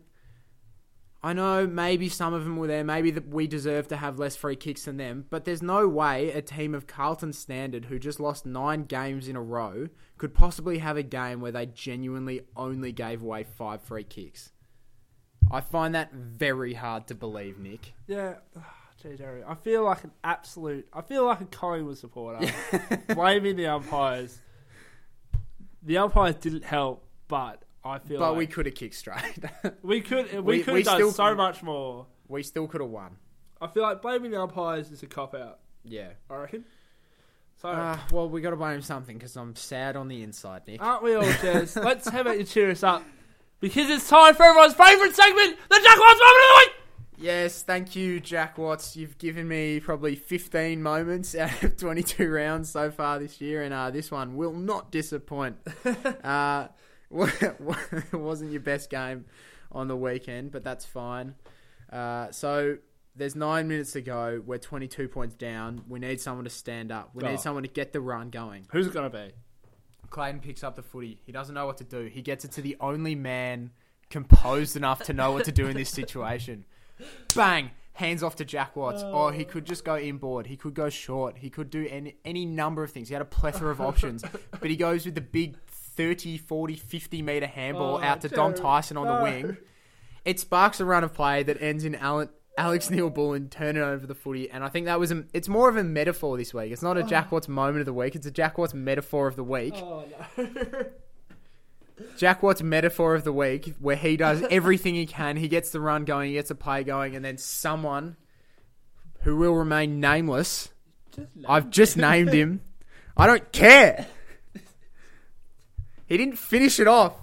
I 1.22 1.34
know 1.34 1.66
maybe 1.66 2.08
some 2.08 2.32
of 2.32 2.44
them 2.44 2.56
were 2.56 2.66
there. 2.66 2.82
Maybe 2.82 3.10
that 3.10 3.28
we 3.28 3.46
deserve 3.46 3.88
to 3.88 3.96
have 3.96 4.18
less 4.18 4.36
free 4.36 4.56
kicks 4.56 4.84
than 4.84 4.96
them, 4.96 5.26
but 5.28 5.44
there's 5.44 5.62
no 5.62 5.86
way 5.86 6.32
a 6.32 6.40
team 6.40 6.74
of 6.74 6.86
Carlton 6.86 7.34
standard 7.34 7.86
who 7.86 7.98
just 7.98 8.20
lost 8.20 8.46
nine 8.46 8.84
games 8.84 9.28
in 9.28 9.36
a 9.36 9.42
row 9.42 9.88
could 10.16 10.32
possibly 10.34 10.78
have 10.78 10.96
a 10.96 11.02
game 11.02 11.40
where 11.40 11.52
they 11.52 11.66
genuinely 11.66 12.40
only 12.56 12.92
gave 12.92 13.22
away 13.22 13.44
five 13.44 13.82
free 13.82 14.04
kicks. 14.04 14.52
I 15.50 15.60
find 15.60 15.94
that 15.94 16.12
very 16.14 16.74
hard 16.74 17.06
to 17.08 17.14
believe, 17.14 17.58
Nick. 17.58 17.92
Yeah, 18.06 18.36
gee, 19.02 19.16
Jerry, 19.16 19.42
I 19.46 19.56
feel 19.56 19.84
like 19.84 20.04
an 20.04 20.12
absolute. 20.24 20.88
I 20.92 21.02
feel 21.02 21.26
like 21.26 21.42
a 21.42 21.46
Collingwood 21.46 21.98
supporter 21.98 22.50
blaming 23.14 23.56
the 23.56 23.66
umpires. 23.66 24.38
The 25.82 25.98
umpires 25.98 26.36
didn't 26.36 26.64
help, 26.64 27.04
but 27.28 27.62
I 27.84 27.98
feel 27.98 28.18
But 28.18 28.30
like 28.30 28.38
we 28.38 28.46
could 28.46 28.66
have 28.66 28.74
kicked 28.74 28.94
straight. 28.94 29.38
we 29.82 30.00
could 30.00 30.32
we, 30.32 30.40
we- 30.40 30.62
could 30.62 30.74
have 30.76 30.84
done 30.84 30.96
still- 30.96 31.10
so 31.12 31.34
much 31.34 31.62
more. 31.62 32.06
we 32.28 32.42
still 32.42 32.66
could 32.66 32.80
have 32.80 32.90
won. 32.90 33.16
I 33.60 33.66
feel 33.68 33.82
like 33.82 34.00
blaming 34.02 34.30
the 34.30 34.40
umpires 34.40 34.90
is 34.90 35.02
a 35.02 35.06
cop 35.06 35.34
out. 35.34 35.58
Yeah. 35.84 36.10
I 36.30 36.36
reckon. 36.36 36.64
So 37.60 37.68
Uh, 37.68 37.98
well, 38.10 38.28
we 38.28 38.40
got 38.40 38.50
to 38.50 38.56
blame 38.56 38.80
something 38.82 39.16
because 39.18 39.36
I'm 39.36 39.54
sad 39.54 39.96
on 39.96 40.08
the 40.08 40.22
inside, 40.22 40.62
Nick. 40.66 40.82
aren't 40.82 41.02
we 41.02 41.14
all, 41.14 41.22
Jez? 41.42 41.82
Let's 41.82 42.08
have 42.08 42.26
it 42.26 42.38
and 42.38 42.48
cheer 42.48 42.70
us 42.70 42.82
up 42.82 43.02
because 43.60 43.90
it's 43.90 44.08
time 44.08 44.34
for 44.34 44.44
everyone's 44.44 44.72
favourite 44.74 45.14
segment, 45.14 45.56
the 45.68 45.80
Jack 45.82 45.98
Watts 45.98 46.20
moment 46.20 46.20
of 46.20 46.48
the 46.48 46.56
week. 46.58 46.72
yes, 47.18 47.62
thank 47.62 47.94
you, 47.96 48.18
Jack 48.20 48.56
Watts. 48.56 48.96
You've 48.96 49.18
given 49.18 49.46
me 49.46 49.78
probably 49.80 50.16
15 50.16 50.82
moments 50.82 51.34
out 51.36 51.62
of 51.62 51.76
22 51.76 52.30
rounds 52.30 52.70
so 52.70 52.90
far 52.90 53.18
this 53.18 53.42
year, 53.42 53.62
and 53.62 53.74
uh, 53.74 53.90
this 53.90 54.10
one 54.10 54.36
will 54.36 54.54
not 54.54 54.90
disappoint. 54.90 55.56
uh, 56.24 56.68
wasn't 58.12 58.52
your 58.52 58.60
best 58.60 58.90
game 58.90 59.24
on 59.72 59.88
the 59.88 59.96
weekend, 59.96 60.52
but 60.52 60.64
that's 60.64 60.84
fine. 60.84 61.34
Uh, 61.92 62.30
so 62.30 62.76
there's 63.16 63.34
nine 63.36 63.68
minutes 63.68 63.92
to 63.92 64.00
go. 64.00 64.42
We're 64.44 64.58
22 64.58 65.08
points 65.08 65.34
down. 65.34 65.82
We 65.88 65.98
need 65.98 66.20
someone 66.20 66.44
to 66.44 66.50
stand 66.50 66.92
up. 66.92 67.10
We 67.14 67.24
Oh. 67.24 67.30
need 67.30 67.40
someone 67.40 67.64
to 67.64 67.68
get 67.68 67.92
the 67.92 68.00
run 68.00 68.30
going. 68.30 68.66
Who's 68.72 68.86
it 68.86 68.92
gonna 68.94 69.10
be? 69.10 69.32
Clayton 70.10 70.40
picks 70.40 70.64
up 70.64 70.76
the 70.76 70.82
footy. 70.82 71.20
He 71.24 71.32
doesn't 71.32 71.54
know 71.54 71.66
what 71.66 71.78
to 71.78 71.84
do. 71.84 72.04
He 72.06 72.22
gets 72.22 72.44
it 72.44 72.52
to 72.52 72.62
the 72.62 72.76
only 72.80 73.14
man 73.14 73.70
composed 74.08 74.76
enough 74.76 75.02
to 75.04 75.12
know 75.12 75.30
what 75.32 75.44
to 75.44 75.52
do 75.52 75.66
in 75.68 75.76
this 75.76 75.90
situation. 75.90 76.64
Bang! 77.34 77.70
Hands 77.92 78.22
off 78.22 78.34
to 78.36 78.44
Jack 78.44 78.74
Watts. 78.76 79.02
Or 79.02 79.32
he 79.32 79.44
could 79.44 79.64
just 79.66 79.84
go 79.84 79.96
inboard. 79.98 80.46
He 80.46 80.56
could 80.56 80.74
go 80.74 80.88
short. 80.88 81.38
He 81.38 81.50
could 81.50 81.70
do 81.70 81.86
any, 81.88 82.16
any 82.24 82.44
number 82.46 82.82
of 82.82 82.90
things. 82.90 83.08
He 83.08 83.14
had 83.14 83.22
a 83.22 83.26
plethora 83.26 83.70
of 83.70 83.80
options. 83.80 84.24
But 84.60 84.68
he 84.70 84.76
goes 84.76 85.04
with 85.06 85.14
the 85.14 85.20
big 85.20 85.56
30, 85.96 86.38
40, 86.38 86.76
50 86.76 87.22
metre 87.22 87.46
handball 87.46 87.96
Oh, 87.96 88.02
out 88.02 88.20
to 88.22 88.28
Dom 88.28 88.54
Tyson 88.54 88.96
on 88.96 89.06
the 89.06 89.22
wing. 89.22 89.56
It 90.24 90.38
sparks 90.40 90.80
a 90.80 90.84
run 90.84 91.02
of 91.04 91.14
play 91.14 91.42
that 91.42 91.60
ends 91.62 91.84
in 91.84 91.94
Alan, 91.94 92.28
Alex 92.58 92.90
Neal-Bullen 92.90 93.48
turning 93.48 93.82
over 93.82 94.06
the 94.06 94.14
footy, 94.14 94.50
and 94.50 94.62
I 94.62 94.68
think 94.68 94.86
that 94.86 95.00
was 95.00 95.10
a, 95.12 95.24
it's 95.32 95.48
more 95.48 95.68
of 95.68 95.76
a 95.76 95.84
metaphor 95.84 96.36
this 96.36 96.52
week. 96.52 96.72
It's 96.72 96.82
not 96.82 96.98
a 96.98 97.02
Jack 97.02 97.32
Watts 97.32 97.48
moment 97.48 97.80
of 97.80 97.86
the 97.86 97.94
week; 97.94 98.14
it's 98.14 98.26
a 98.26 98.30
Jack 98.30 98.58
Watts 98.58 98.74
metaphor 98.74 99.26
of 99.28 99.36
the 99.36 99.44
week. 99.44 99.74
Oh 99.76 100.04
no. 100.36 100.44
Jack 102.16 102.42
Watts 102.42 102.62
metaphor 102.62 103.14
of 103.14 103.24
the 103.24 103.32
week, 103.32 103.74
where 103.78 103.96
he 103.96 104.16
does 104.16 104.42
everything 104.50 104.94
he 104.94 105.06
can. 105.06 105.36
He 105.36 105.48
gets 105.48 105.70
the 105.70 105.80
run 105.80 106.04
going, 106.04 106.28
he 106.28 106.34
gets 106.34 106.48
the 106.48 106.54
play 106.54 106.82
going, 106.84 107.14
and 107.16 107.24
then 107.24 107.36
someone 107.38 108.16
who 109.20 109.36
will 109.36 109.54
remain 109.54 110.00
nameless. 110.00 110.70
Just. 111.14 111.28
I've 111.48 111.70
just 111.70 111.96
named 111.96 112.32
him. 112.34 112.60
I 113.16 113.26
don't 113.26 113.52
care. 113.52 114.06
He 116.10 116.16
didn't 116.18 116.36
finish 116.38 116.78
it 116.80 116.86
off. 116.88 117.14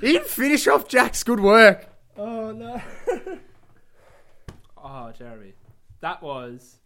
He 0.00 0.12
didn't 0.12 0.26
finish 0.28 0.66
off 0.66 0.88
Jack's 0.88 1.22
good 1.22 1.40
work. 1.40 1.86
Oh 2.18 2.50
no. 2.52 2.82
oh, 4.76 5.12
Jeremy, 5.16 5.54
that 6.00 6.22
was 6.22 6.78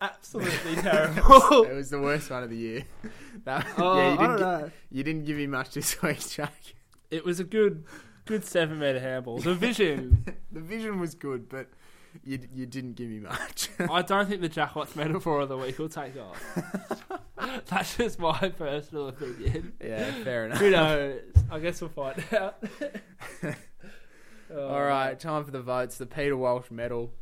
absolutely 0.00 0.76
terrible. 0.82 1.64
It 1.64 1.74
was 1.74 1.90
the 1.90 2.00
worst 2.00 2.30
one 2.30 2.42
of 2.42 2.50
the 2.50 2.56
year. 2.56 2.84
That, 3.44 3.66
Oh, 3.78 3.96
yeah, 3.96 4.12
you 4.12 4.18
I 4.18 4.20
didn't, 4.20 4.28
don't 4.28 4.38
gi- 4.38 4.42
know. 4.66 4.70
you 4.90 5.02
didn't 5.02 5.24
give 5.24 5.36
me 5.36 5.46
much 5.48 5.70
this 5.74 6.00
week, 6.02 6.20
Jack. 6.30 6.52
It 7.10 7.24
was 7.24 7.40
a 7.40 7.44
good, 7.44 7.84
good 8.24 8.44
seven 8.44 8.78
meter 8.78 9.00
handball. 9.00 9.38
The 9.38 9.54
vision. 9.54 10.24
The 10.52 10.60
vision 10.60 11.00
was 11.00 11.14
good, 11.16 11.48
but 11.48 11.68
you 12.24 12.38
you 12.54 12.66
didn't 12.66 12.92
give 12.94 13.08
me 13.08 13.18
much. 13.20 13.70
I 13.80 14.02
don't 14.02 14.28
think 14.28 14.42
the 14.42 14.48
Jack 14.50 14.76
Watts 14.76 14.94
metaphor 14.94 15.40
of 15.40 15.48
the 15.48 15.56
week 15.56 15.78
will 15.78 15.88
take 15.88 16.12
off. 16.18 17.10
That's 17.66 17.96
just 17.96 18.18
my 18.18 18.48
personal 18.50 19.08
opinion. 19.08 19.72
yeah, 19.82 20.10
fair 20.24 20.46
enough. 20.46 20.58
Who 20.58 20.70
knows? 20.70 21.20
I 21.50 21.58
guess 21.58 21.80
we'll 21.80 21.90
find 21.90 22.22
out. 22.32 22.62
Oh, 24.54 24.68
All 24.68 24.82
right, 24.82 25.18
time 25.18 25.44
for 25.46 25.50
the 25.50 25.62
votes. 25.62 25.96
The 25.96 26.04
Peter 26.04 26.36
Walsh 26.36 26.70
medal, 26.70 27.14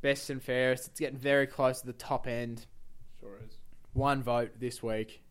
best 0.00 0.30
and 0.30 0.42
fairest. 0.42 0.88
It's 0.88 0.98
getting 1.00 1.18
very 1.18 1.46
close 1.46 1.80
to 1.80 1.86
the 1.86 1.92
top 1.92 2.26
end. 2.26 2.64
Sure 3.20 3.38
is. 3.46 3.58
One 3.92 4.22
vote 4.22 4.52
this 4.58 4.82
week. 4.82 5.22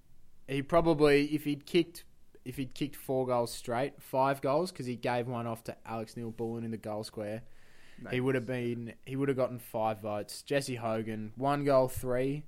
He 0.48 0.62
probably, 0.62 1.25
if 1.34 1.44
he'd 1.44 1.65
kicked, 1.65 2.03
if 2.46 2.58
he'd 2.58 2.75
kicked 2.75 2.96
four 2.96 3.25
goals 3.25 3.51
straight, 3.51 3.94
five 4.00 4.42
goals 4.42 4.72
because 4.72 4.86
he 4.86 4.96
gave 4.96 5.27
one 5.27 5.48
off 5.48 5.63
to 5.63 5.75
Alex 5.88 6.15
Neal-Bullen 6.15 6.63
in 6.63 6.70
the 6.70 6.77
goal 6.77 7.03
square. 7.03 7.42
He 8.12 8.20
would 8.20 8.36
have 8.36 8.46
been. 8.46 8.94
He 9.06 9.15
would 9.15 9.30
have 9.30 9.38
gotten 9.38 9.58
five 9.58 10.01
votes. 10.01 10.44
Jesse 10.44 10.75
Hogan, 10.75 11.32
one 11.36 11.63
goal, 11.63 11.88
three. 11.88 12.44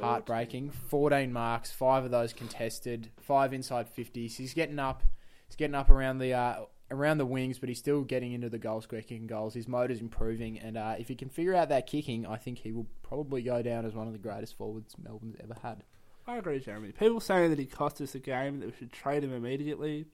Heartbreaking. 0.00 0.70
Fourteen 0.70 1.32
marks. 1.32 1.70
Five 1.70 2.04
of 2.04 2.10
those 2.10 2.32
contested. 2.32 3.10
Five 3.20 3.52
inside 3.52 3.88
fifties. 3.88 4.36
He's 4.36 4.54
getting 4.54 4.78
up. 4.78 5.02
He's 5.46 5.56
getting 5.56 5.74
up 5.74 5.90
around 5.90 6.18
the 6.18 6.32
uh, 6.32 6.56
around 6.90 7.18
the 7.18 7.26
wings, 7.26 7.58
but 7.58 7.68
he's 7.68 7.78
still 7.78 8.02
getting 8.02 8.32
into 8.32 8.48
the 8.48 8.58
goal 8.58 8.80
square, 8.80 9.02
kicking 9.02 9.26
goals. 9.26 9.54
His 9.54 9.68
motor's 9.68 10.00
improving, 10.00 10.58
and 10.58 10.76
uh, 10.76 10.96
if 10.98 11.08
he 11.08 11.14
can 11.14 11.28
figure 11.28 11.54
out 11.54 11.68
that 11.68 11.86
kicking, 11.86 12.26
I 12.26 12.36
think 12.36 12.58
he 12.58 12.72
will 12.72 12.86
probably 13.02 13.42
go 13.42 13.62
down 13.62 13.84
as 13.86 13.94
one 13.94 14.06
of 14.06 14.12
the 14.12 14.18
greatest 14.18 14.56
forwards 14.56 14.94
Melbourne's 15.02 15.36
ever 15.42 15.56
had. 15.62 15.84
I 16.26 16.38
agree, 16.38 16.58
Jeremy. 16.58 16.92
People 16.92 17.20
saying 17.20 17.50
that 17.50 17.58
he 17.58 17.66
cost 17.66 18.00
us 18.00 18.14
a 18.14 18.18
game, 18.18 18.60
that 18.60 18.66
we 18.66 18.72
should 18.78 18.92
trade 18.92 19.22
him 19.22 19.32
immediately. 19.32 20.06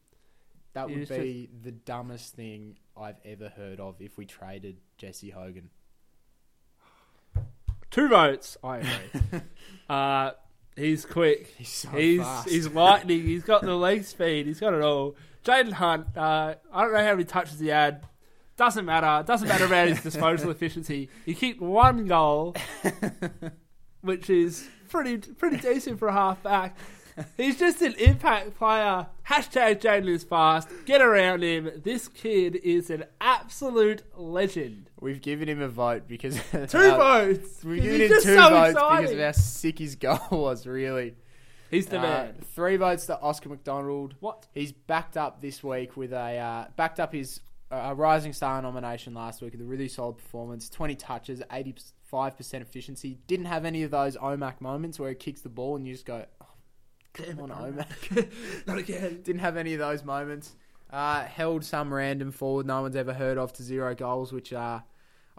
That 0.72 0.88
would 0.88 1.08
be 1.08 1.48
the 1.62 1.72
dumbest 1.72 2.34
thing 2.34 2.78
I've 2.96 3.18
ever 3.24 3.48
heard 3.48 3.80
of 3.80 3.96
if 4.00 4.16
we 4.16 4.24
traded 4.24 4.78
Jesse 4.98 5.30
Hogan. 5.30 5.70
Two 7.90 8.08
votes. 8.08 8.56
I 8.62 8.76
agree. 8.78 9.40
uh, 9.88 10.30
he's 10.76 11.04
quick. 11.04 11.54
He's 11.58 11.68
so 11.68 11.88
he's 11.90 12.20
fast. 12.20 12.48
he's 12.48 12.68
lightning. 12.68 13.22
He's 13.26 13.42
got 13.42 13.62
the 13.62 13.74
leg 13.74 14.04
speed. 14.04 14.46
He's 14.46 14.60
got 14.60 14.74
it 14.74 14.82
all. 14.82 15.16
Jayden 15.44 15.72
Hunt. 15.72 16.16
Uh, 16.16 16.54
I 16.72 16.82
don't 16.82 16.92
know 16.92 16.98
how 17.04 17.12
many 17.12 17.24
touches 17.24 17.58
he 17.60 17.68
had. 17.68 18.02
Doesn't 18.56 18.84
matter. 18.84 19.24
Doesn't 19.26 19.48
matter 19.48 19.64
about 19.64 19.88
his 19.88 20.02
disposal 20.02 20.50
efficiency. 20.52 21.08
He 21.24 21.34
kicked 21.34 21.62
one 21.62 22.06
goal, 22.06 22.54
which 24.02 24.28
is 24.28 24.68
pretty 24.90 25.16
pretty 25.18 25.56
decent 25.56 25.98
for 25.98 26.08
a 26.08 26.12
halfback. 26.12 26.76
He's 27.36 27.58
just 27.58 27.82
an 27.82 27.94
impact 27.94 28.56
player. 28.56 29.06
Hashtag 29.28 29.80
Jayden 29.80 30.08
is 30.08 30.24
fast. 30.24 30.68
Get 30.86 31.00
around 31.00 31.42
him. 31.42 31.70
This 31.84 32.08
kid 32.08 32.56
is 32.56 32.90
an 32.90 33.04
absolute 33.20 34.02
legend. 34.16 34.90
We've 35.00 35.20
given 35.20 35.48
him 35.48 35.60
a 35.60 35.68
vote 35.68 36.04
because 36.08 36.38
Two 36.68 36.78
our- 36.78 37.24
votes. 37.26 37.64
We've 37.64 37.82
given 37.82 38.00
him 38.02 38.08
two 38.08 38.20
so 38.20 38.48
votes 38.50 38.70
exciting. 38.72 38.96
because 39.06 39.12
of 39.12 39.18
how 39.20 39.32
sick 39.32 39.78
his 39.78 39.96
goal 39.96 40.18
was. 40.30 40.66
Really, 40.66 41.14
He's 41.70 41.86
the 41.86 41.98
Uh, 41.98 42.02
man. 42.02 42.34
Three 42.54 42.76
votes 42.76 43.06
to 43.06 43.18
Oscar 43.20 43.48
McDonald. 43.48 44.14
What? 44.20 44.46
He's 44.52 44.72
backed 44.72 45.16
up 45.16 45.40
this 45.40 45.62
week 45.62 45.96
with 45.96 46.12
a 46.12 46.38
uh, 46.38 46.64
backed 46.76 46.98
up 47.00 47.12
his 47.12 47.40
uh, 47.70 47.94
Rising 47.96 48.32
Star 48.32 48.60
nomination 48.60 49.14
last 49.14 49.40
week 49.42 49.52
with 49.52 49.60
a 49.60 49.64
really 49.64 49.86
solid 49.88 50.18
performance. 50.18 50.68
Twenty 50.68 50.96
touches, 50.96 51.42
eighty 51.52 51.74
five 52.04 52.36
percent 52.36 52.62
efficiency. 52.62 53.18
Didn't 53.28 53.46
have 53.46 53.64
any 53.64 53.84
of 53.84 53.92
those 53.92 54.16
Omac 54.16 54.60
moments 54.60 54.98
where 54.98 55.10
he 55.10 55.14
kicks 55.14 55.42
the 55.42 55.48
ball 55.48 55.76
and 55.76 55.86
you 55.86 55.92
just 55.94 56.04
go, 56.06 56.24
"Come 57.12 57.40
on, 57.40 57.50
Omac." 57.50 58.30
Not 58.66 58.78
again. 58.78 59.20
Didn't 59.22 59.40
have 59.40 59.56
any 59.56 59.74
of 59.74 59.78
those 59.80 60.04
moments. 60.04 60.54
Uh, 60.90 61.24
held 61.24 61.64
some 61.64 61.94
random 61.94 62.32
forward 62.32 62.66
no 62.66 62.82
one's 62.82 62.96
ever 62.96 63.12
heard 63.14 63.38
of 63.38 63.52
to 63.52 63.62
zero 63.62 63.94
goals, 63.94 64.32
which 64.32 64.52
uh, 64.52 64.80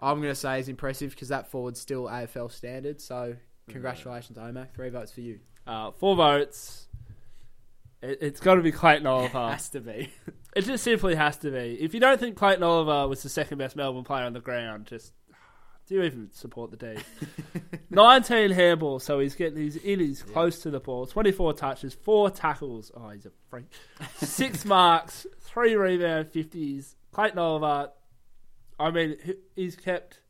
I'm 0.00 0.16
going 0.18 0.30
to 0.30 0.34
say 0.34 0.58
is 0.60 0.68
impressive 0.68 1.10
because 1.10 1.28
that 1.28 1.48
forward's 1.50 1.80
still 1.80 2.04
AFL 2.04 2.50
standard. 2.50 3.00
So 3.00 3.36
congratulations, 3.68 4.38
Omac. 4.38 4.72
Three 4.74 4.88
votes 4.88 5.12
for 5.12 5.20
you. 5.20 5.40
Uh, 5.66 5.90
four 5.92 6.16
votes. 6.16 6.88
It, 8.00 8.18
it's 8.20 8.40
got 8.40 8.54
to 8.54 8.62
be 8.62 8.72
Clayton 8.72 9.06
Oliver. 9.06 9.50
Has 9.50 9.68
to 9.70 9.80
be. 9.80 10.10
it 10.56 10.62
just 10.62 10.84
simply 10.84 11.14
has 11.14 11.36
to 11.38 11.50
be. 11.50 11.78
If 11.80 11.94
you 11.94 12.00
don't 12.00 12.18
think 12.18 12.36
Clayton 12.36 12.62
Oliver 12.62 13.06
was 13.08 13.22
the 13.22 13.28
second 13.28 13.58
best 13.58 13.76
Melbourne 13.76 14.04
player 14.04 14.24
on 14.24 14.32
the 14.32 14.40
ground, 14.40 14.86
just 14.86 15.12
do 15.86 15.94
you 15.96 16.02
even 16.02 16.30
support 16.32 16.70
the 16.70 16.76
D? 16.76 16.96
19 17.90 18.50
handballs, 18.50 19.02
so 19.02 19.18
he's 19.18 19.34
getting 19.34 19.62
his 19.62 19.76
innies 19.78 20.24
close 20.32 20.60
to 20.60 20.70
the 20.70 20.80
ball. 20.80 21.06
24 21.06 21.52
touches, 21.54 21.94
four 21.94 22.30
tackles. 22.30 22.90
Oh, 22.94 23.08
he's 23.10 23.26
a 23.26 23.30
freak. 23.50 23.64
Six 24.16 24.64
marks, 24.66 25.26
three 25.40 25.74
rebound 25.74 26.28
50s. 26.32 26.94
Clayton 27.12 27.38
Oliver, 27.38 27.90
I 28.78 28.90
mean, 28.90 29.16
he's 29.56 29.76
kept 29.76 30.20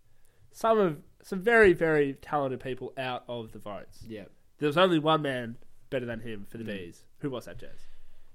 some 0.52 0.78
of 0.78 0.98
some 1.22 1.40
very, 1.40 1.72
very 1.72 2.14
talented 2.14 2.60
people 2.60 2.92
out 2.98 3.22
of 3.28 3.52
the 3.52 3.58
votes. 3.60 4.02
yeah. 4.06 4.24
There 4.58 4.66
was 4.66 4.76
only 4.78 4.98
one 4.98 5.22
man 5.22 5.56
better 5.90 6.06
than 6.06 6.20
him 6.20 6.46
for 6.48 6.56
the 6.58 6.64
Mm. 6.64 6.68
Bees. 6.68 7.04
Who 7.18 7.30
was 7.30 7.44
that, 7.46 7.58
Jez? 7.58 7.86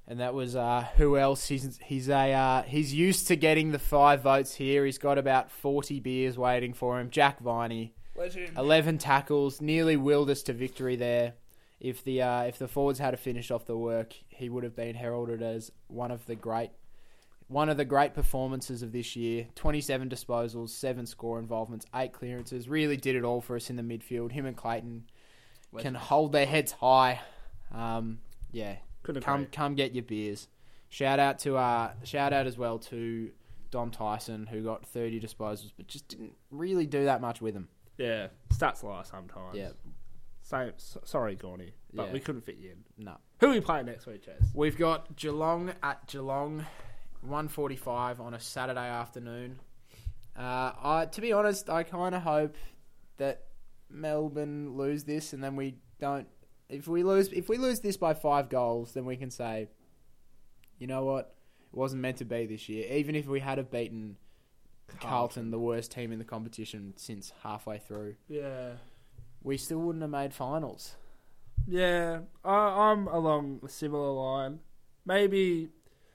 And 0.09 0.21
that 0.21 0.33
was 0.33 0.55
uh, 0.55 0.87
who 0.95 1.17
else? 1.17 1.49
He's 1.49 1.79
he's 1.83 2.07
a 2.07 2.31
uh, 2.31 2.61
he's 2.63 2.93
used 2.93 3.27
to 3.27 3.35
getting 3.35 3.71
the 3.71 3.79
five 3.79 4.21
votes 4.21 4.55
here. 4.55 4.85
He's 4.85 4.97
got 4.97 5.17
about 5.17 5.51
forty 5.51 5.99
beers 5.99 6.37
waiting 6.37 6.73
for 6.73 6.99
him. 6.99 7.09
Jack 7.09 7.41
Viney, 7.41 7.93
Legend. 8.15 8.57
eleven 8.57 8.97
tackles, 8.97 9.59
nearly 9.59 9.97
willed 9.97 10.29
us 10.29 10.43
to 10.43 10.53
victory 10.53 10.95
there. 10.95 11.33
If 11.81 12.05
the 12.05 12.21
uh, 12.21 12.43
if 12.43 12.57
the 12.57 12.69
forwards 12.69 12.99
had 12.99 13.19
finished 13.19 13.51
off 13.51 13.65
the 13.65 13.77
work, 13.77 14.13
he 14.29 14.47
would 14.47 14.63
have 14.63 14.75
been 14.77 14.95
heralded 14.95 15.41
as 15.41 15.71
one 15.87 16.11
of 16.11 16.25
the 16.25 16.35
great 16.35 16.71
one 17.49 17.67
of 17.67 17.75
the 17.75 17.85
great 17.85 18.13
performances 18.13 18.81
of 18.81 18.93
this 18.93 19.15
year. 19.17 19.47
Twenty 19.55 19.81
seven 19.81 20.07
disposals, 20.07 20.69
seven 20.69 21.05
score 21.05 21.37
involvements, 21.37 21.85
eight 21.93 22.13
clearances. 22.13 22.69
Really 22.69 22.95
did 22.95 23.17
it 23.17 23.25
all 23.25 23.41
for 23.41 23.57
us 23.57 23.69
in 23.69 23.75
the 23.75 23.83
midfield. 23.83 24.31
Him 24.31 24.45
and 24.45 24.55
Clayton 24.55 25.03
can 25.79 25.95
hold 25.95 26.31
their 26.31 26.45
heads 26.45 26.71
high. 26.71 27.19
Um, 27.73 28.19
yeah, 28.53 28.77
Couldn't 29.07 29.23
come 29.23 29.41
agree. 29.43 29.51
come 29.53 29.75
get 29.75 29.95
your 29.95 30.03
beers. 30.03 30.49
Shout 30.89 31.17
out 31.17 31.39
to 31.39 31.55
uh 31.55 31.91
shout 32.03 32.33
out 32.33 32.45
as 32.45 32.57
well 32.57 32.77
to 32.79 33.31
Dom 33.71 33.89
Tyson 33.89 34.45
who 34.47 34.61
got 34.63 34.85
30 34.85 35.21
disposals 35.21 35.71
but 35.77 35.87
just 35.87 36.09
didn't 36.09 36.33
really 36.51 36.85
do 36.85 37.05
that 37.05 37.21
much 37.21 37.39
with 37.41 37.53
them. 37.53 37.69
Yeah, 37.97 38.27
stats 38.53 38.83
lie 38.83 39.03
sometimes. 39.03 39.55
Yeah. 39.55 39.69
Same. 40.43 40.71
sorry, 40.77 41.35
Gorny, 41.37 41.71
but 41.93 42.07
Yeah. 42.07 42.13
we 42.13 42.19
couldn't 42.19 42.41
fit 42.41 42.57
you 42.57 42.71
in. 42.71 43.05
No. 43.05 43.15
Who 43.39 43.47
are 43.47 43.51
we 43.51 43.61
playing 43.61 43.85
next 43.85 44.05
week, 44.07 44.25
Jez? 44.25 44.53
We've 44.53 44.77
got 44.77 45.15
Geelong 45.15 45.71
at 45.81 46.05
Geelong 46.07 46.65
145 47.21 48.19
on 48.21 48.33
a 48.33 48.39
Saturday 48.39 48.89
afternoon. 48.89 49.59
Uh 50.37 50.73
I 50.81 51.07
to 51.11 51.21
be 51.21 51.31
honest, 51.31 51.69
I 51.69 51.83
kind 51.83 52.13
of 52.13 52.23
hope 52.23 52.55
that 53.17 53.43
Melbourne 53.89 54.75
lose 54.75 55.05
this 55.05 55.31
and 55.31 55.41
then 55.43 55.55
we 55.55 55.75
don't 55.99 56.27
if 56.69 56.87
we 56.87 57.03
lose 57.03 57.29
if 57.33 57.47
we 57.49 57.57
lose 57.57 57.79
this 57.79 57.97
by 57.97 58.13
5 58.13 58.49
goals 58.49 58.93
then 58.93 59.05
we 59.05 59.15
can 59.17 59.31
say 59.31 59.69
you 60.79 60.85
know 60.87 61.03
what? 61.05 61.33
It 61.73 61.77
wasn't 61.77 62.01
meant 62.01 62.17
to 62.17 62.25
be 62.25 62.45
this 62.45 62.69
year. 62.69 62.91
Even 62.93 63.15
if 63.15 63.25
we 63.27 63.39
had 63.39 63.57
have 63.57 63.71
beaten 63.71 64.17
Carlton, 64.99 65.51
the 65.51 65.59
worst 65.59 65.91
team 65.91 66.11
in 66.11 66.19
the 66.19 66.25
competition 66.25 66.93
since 66.97 67.33
halfway 67.43 67.77
through, 67.79 68.15
Yeah. 68.27 68.73
we 69.43 69.57
still 69.57 69.79
wouldn't 69.79 70.01
have 70.03 70.11
made 70.11 70.33
finals. 70.33 70.95
Yeah, 71.67 72.19
I, 72.45 72.91
I'm 72.91 73.07
along 73.07 73.61
a 73.65 73.69
similar 73.69 74.11
line. 74.11 74.59
Maybe, 75.05 75.69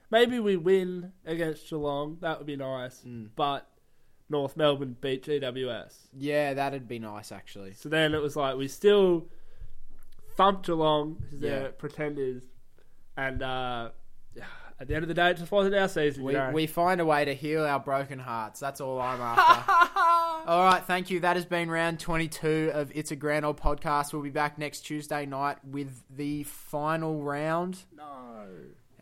maybe 0.09 0.39
we 0.39 0.55
win 0.55 1.11
against 1.25 1.69
Geelong. 1.69 2.17
That 2.21 2.37
would 2.39 2.47
be 2.47 2.55
nice. 2.55 3.01
Mm. 3.05 3.29
But 3.35 3.67
North 4.29 4.55
Melbourne 4.57 4.95
beat 4.99 5.25
GWS. 5.25 5.93
Yeah, 6.17 6.53
that'd 6.53 6.87
be 6.87 6.99
nice 6.99 7.31
actually. 7.31 7.73
So 7.73 7.89
then 7.89 8.13
it 8.13 8.21
was 8.21 8.35
like 8.35 8.55
we 8.55 8.67
still 8.67 9.27
thumped 10.35 10.65
Geelong 10.65 11.17
because 11.31 11.39
Yeah. 11.41 11.67
pretenders, 11.77 12.43
and 13.17 13.41
uh, 13.41 13.89
at 14.79 14.87
the 14.87 14.95
end 14.95 15.03
of 15.03 15.07
the 15.07 15.13
day, 15.13 15.29
it 15.31 15.37
just 15.37 15.51
wasn't 15.51 15.75
our 15.75 15.87
season. 15.87 16.23
We, 16.23 16.33
you 16.33 16.39
know? 16.39 16.51
we 16.51 16.67
find 16.67 16.99
a 16.99 17.05
way 17.05 17.25
to 17.25 17.33
heal 17.33 17.63
our 17.63 17.79
broken 17.79 18.19
hearts. 18.19 18.59
That's 18.59 18.81
all 18.81 18.99
I'm 18.99 19.21
after. 19.21 19.71
all 20.49 20.63
right, 20.65 20.83
thank 20.83 21.09
you. 21.09 21.19
That 21.21 21.35
has 21.35 21.45
been 21.45 21.69
round 21.69 21.99
22 21.99 22.71
of 22.73 22.91
It's 22.95 23.11
a 23.11 23.15
Grand 23.15 23.45
Old 23.45 23.59
Podcast. 23.59 24.11
We'll 24.13 24.23
be 24.23 24.29
back 24.29 24.57
next 24.57 24.81
Tuesday 24.81 25.25
night 25.25 25.57
with 25.63 26.01
the 26.09 26.43
final 26.43 27.21
round. 27.23 27.79
no. 27.95 28.47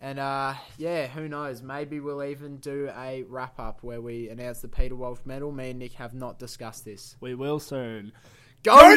And 0.04 0.18
uh, 0.18 0.56
yeah, 0.80 1.06
who 1.06 1.28
knows? 1.30 1.62
Maybe 1.62 2.00
we'll 2.00 2.24
even 2.24 2.58
do 2.58 2.90
a 2.98 3.22
wrap 3.30 3.60
up 3.60 3.84
where 3.84 4.02
we 4.02 4.30
announce 4.30 4.62
the 4.62 4.68
Peter 4.68 4.96
Wolf 4.96 5.24
medal. 5.28 5.52
Me 5.52 5.70
and 5.70 5.78
Nick 5.78 5.94
have 5.94 6.16
not 6.16 6.40
discussed 6.40 6.86
this. 6.86 7.16
We 7.22 7.36
will 7.36 7.60
soon. 7.60 8.12
Go! 8.64 8.96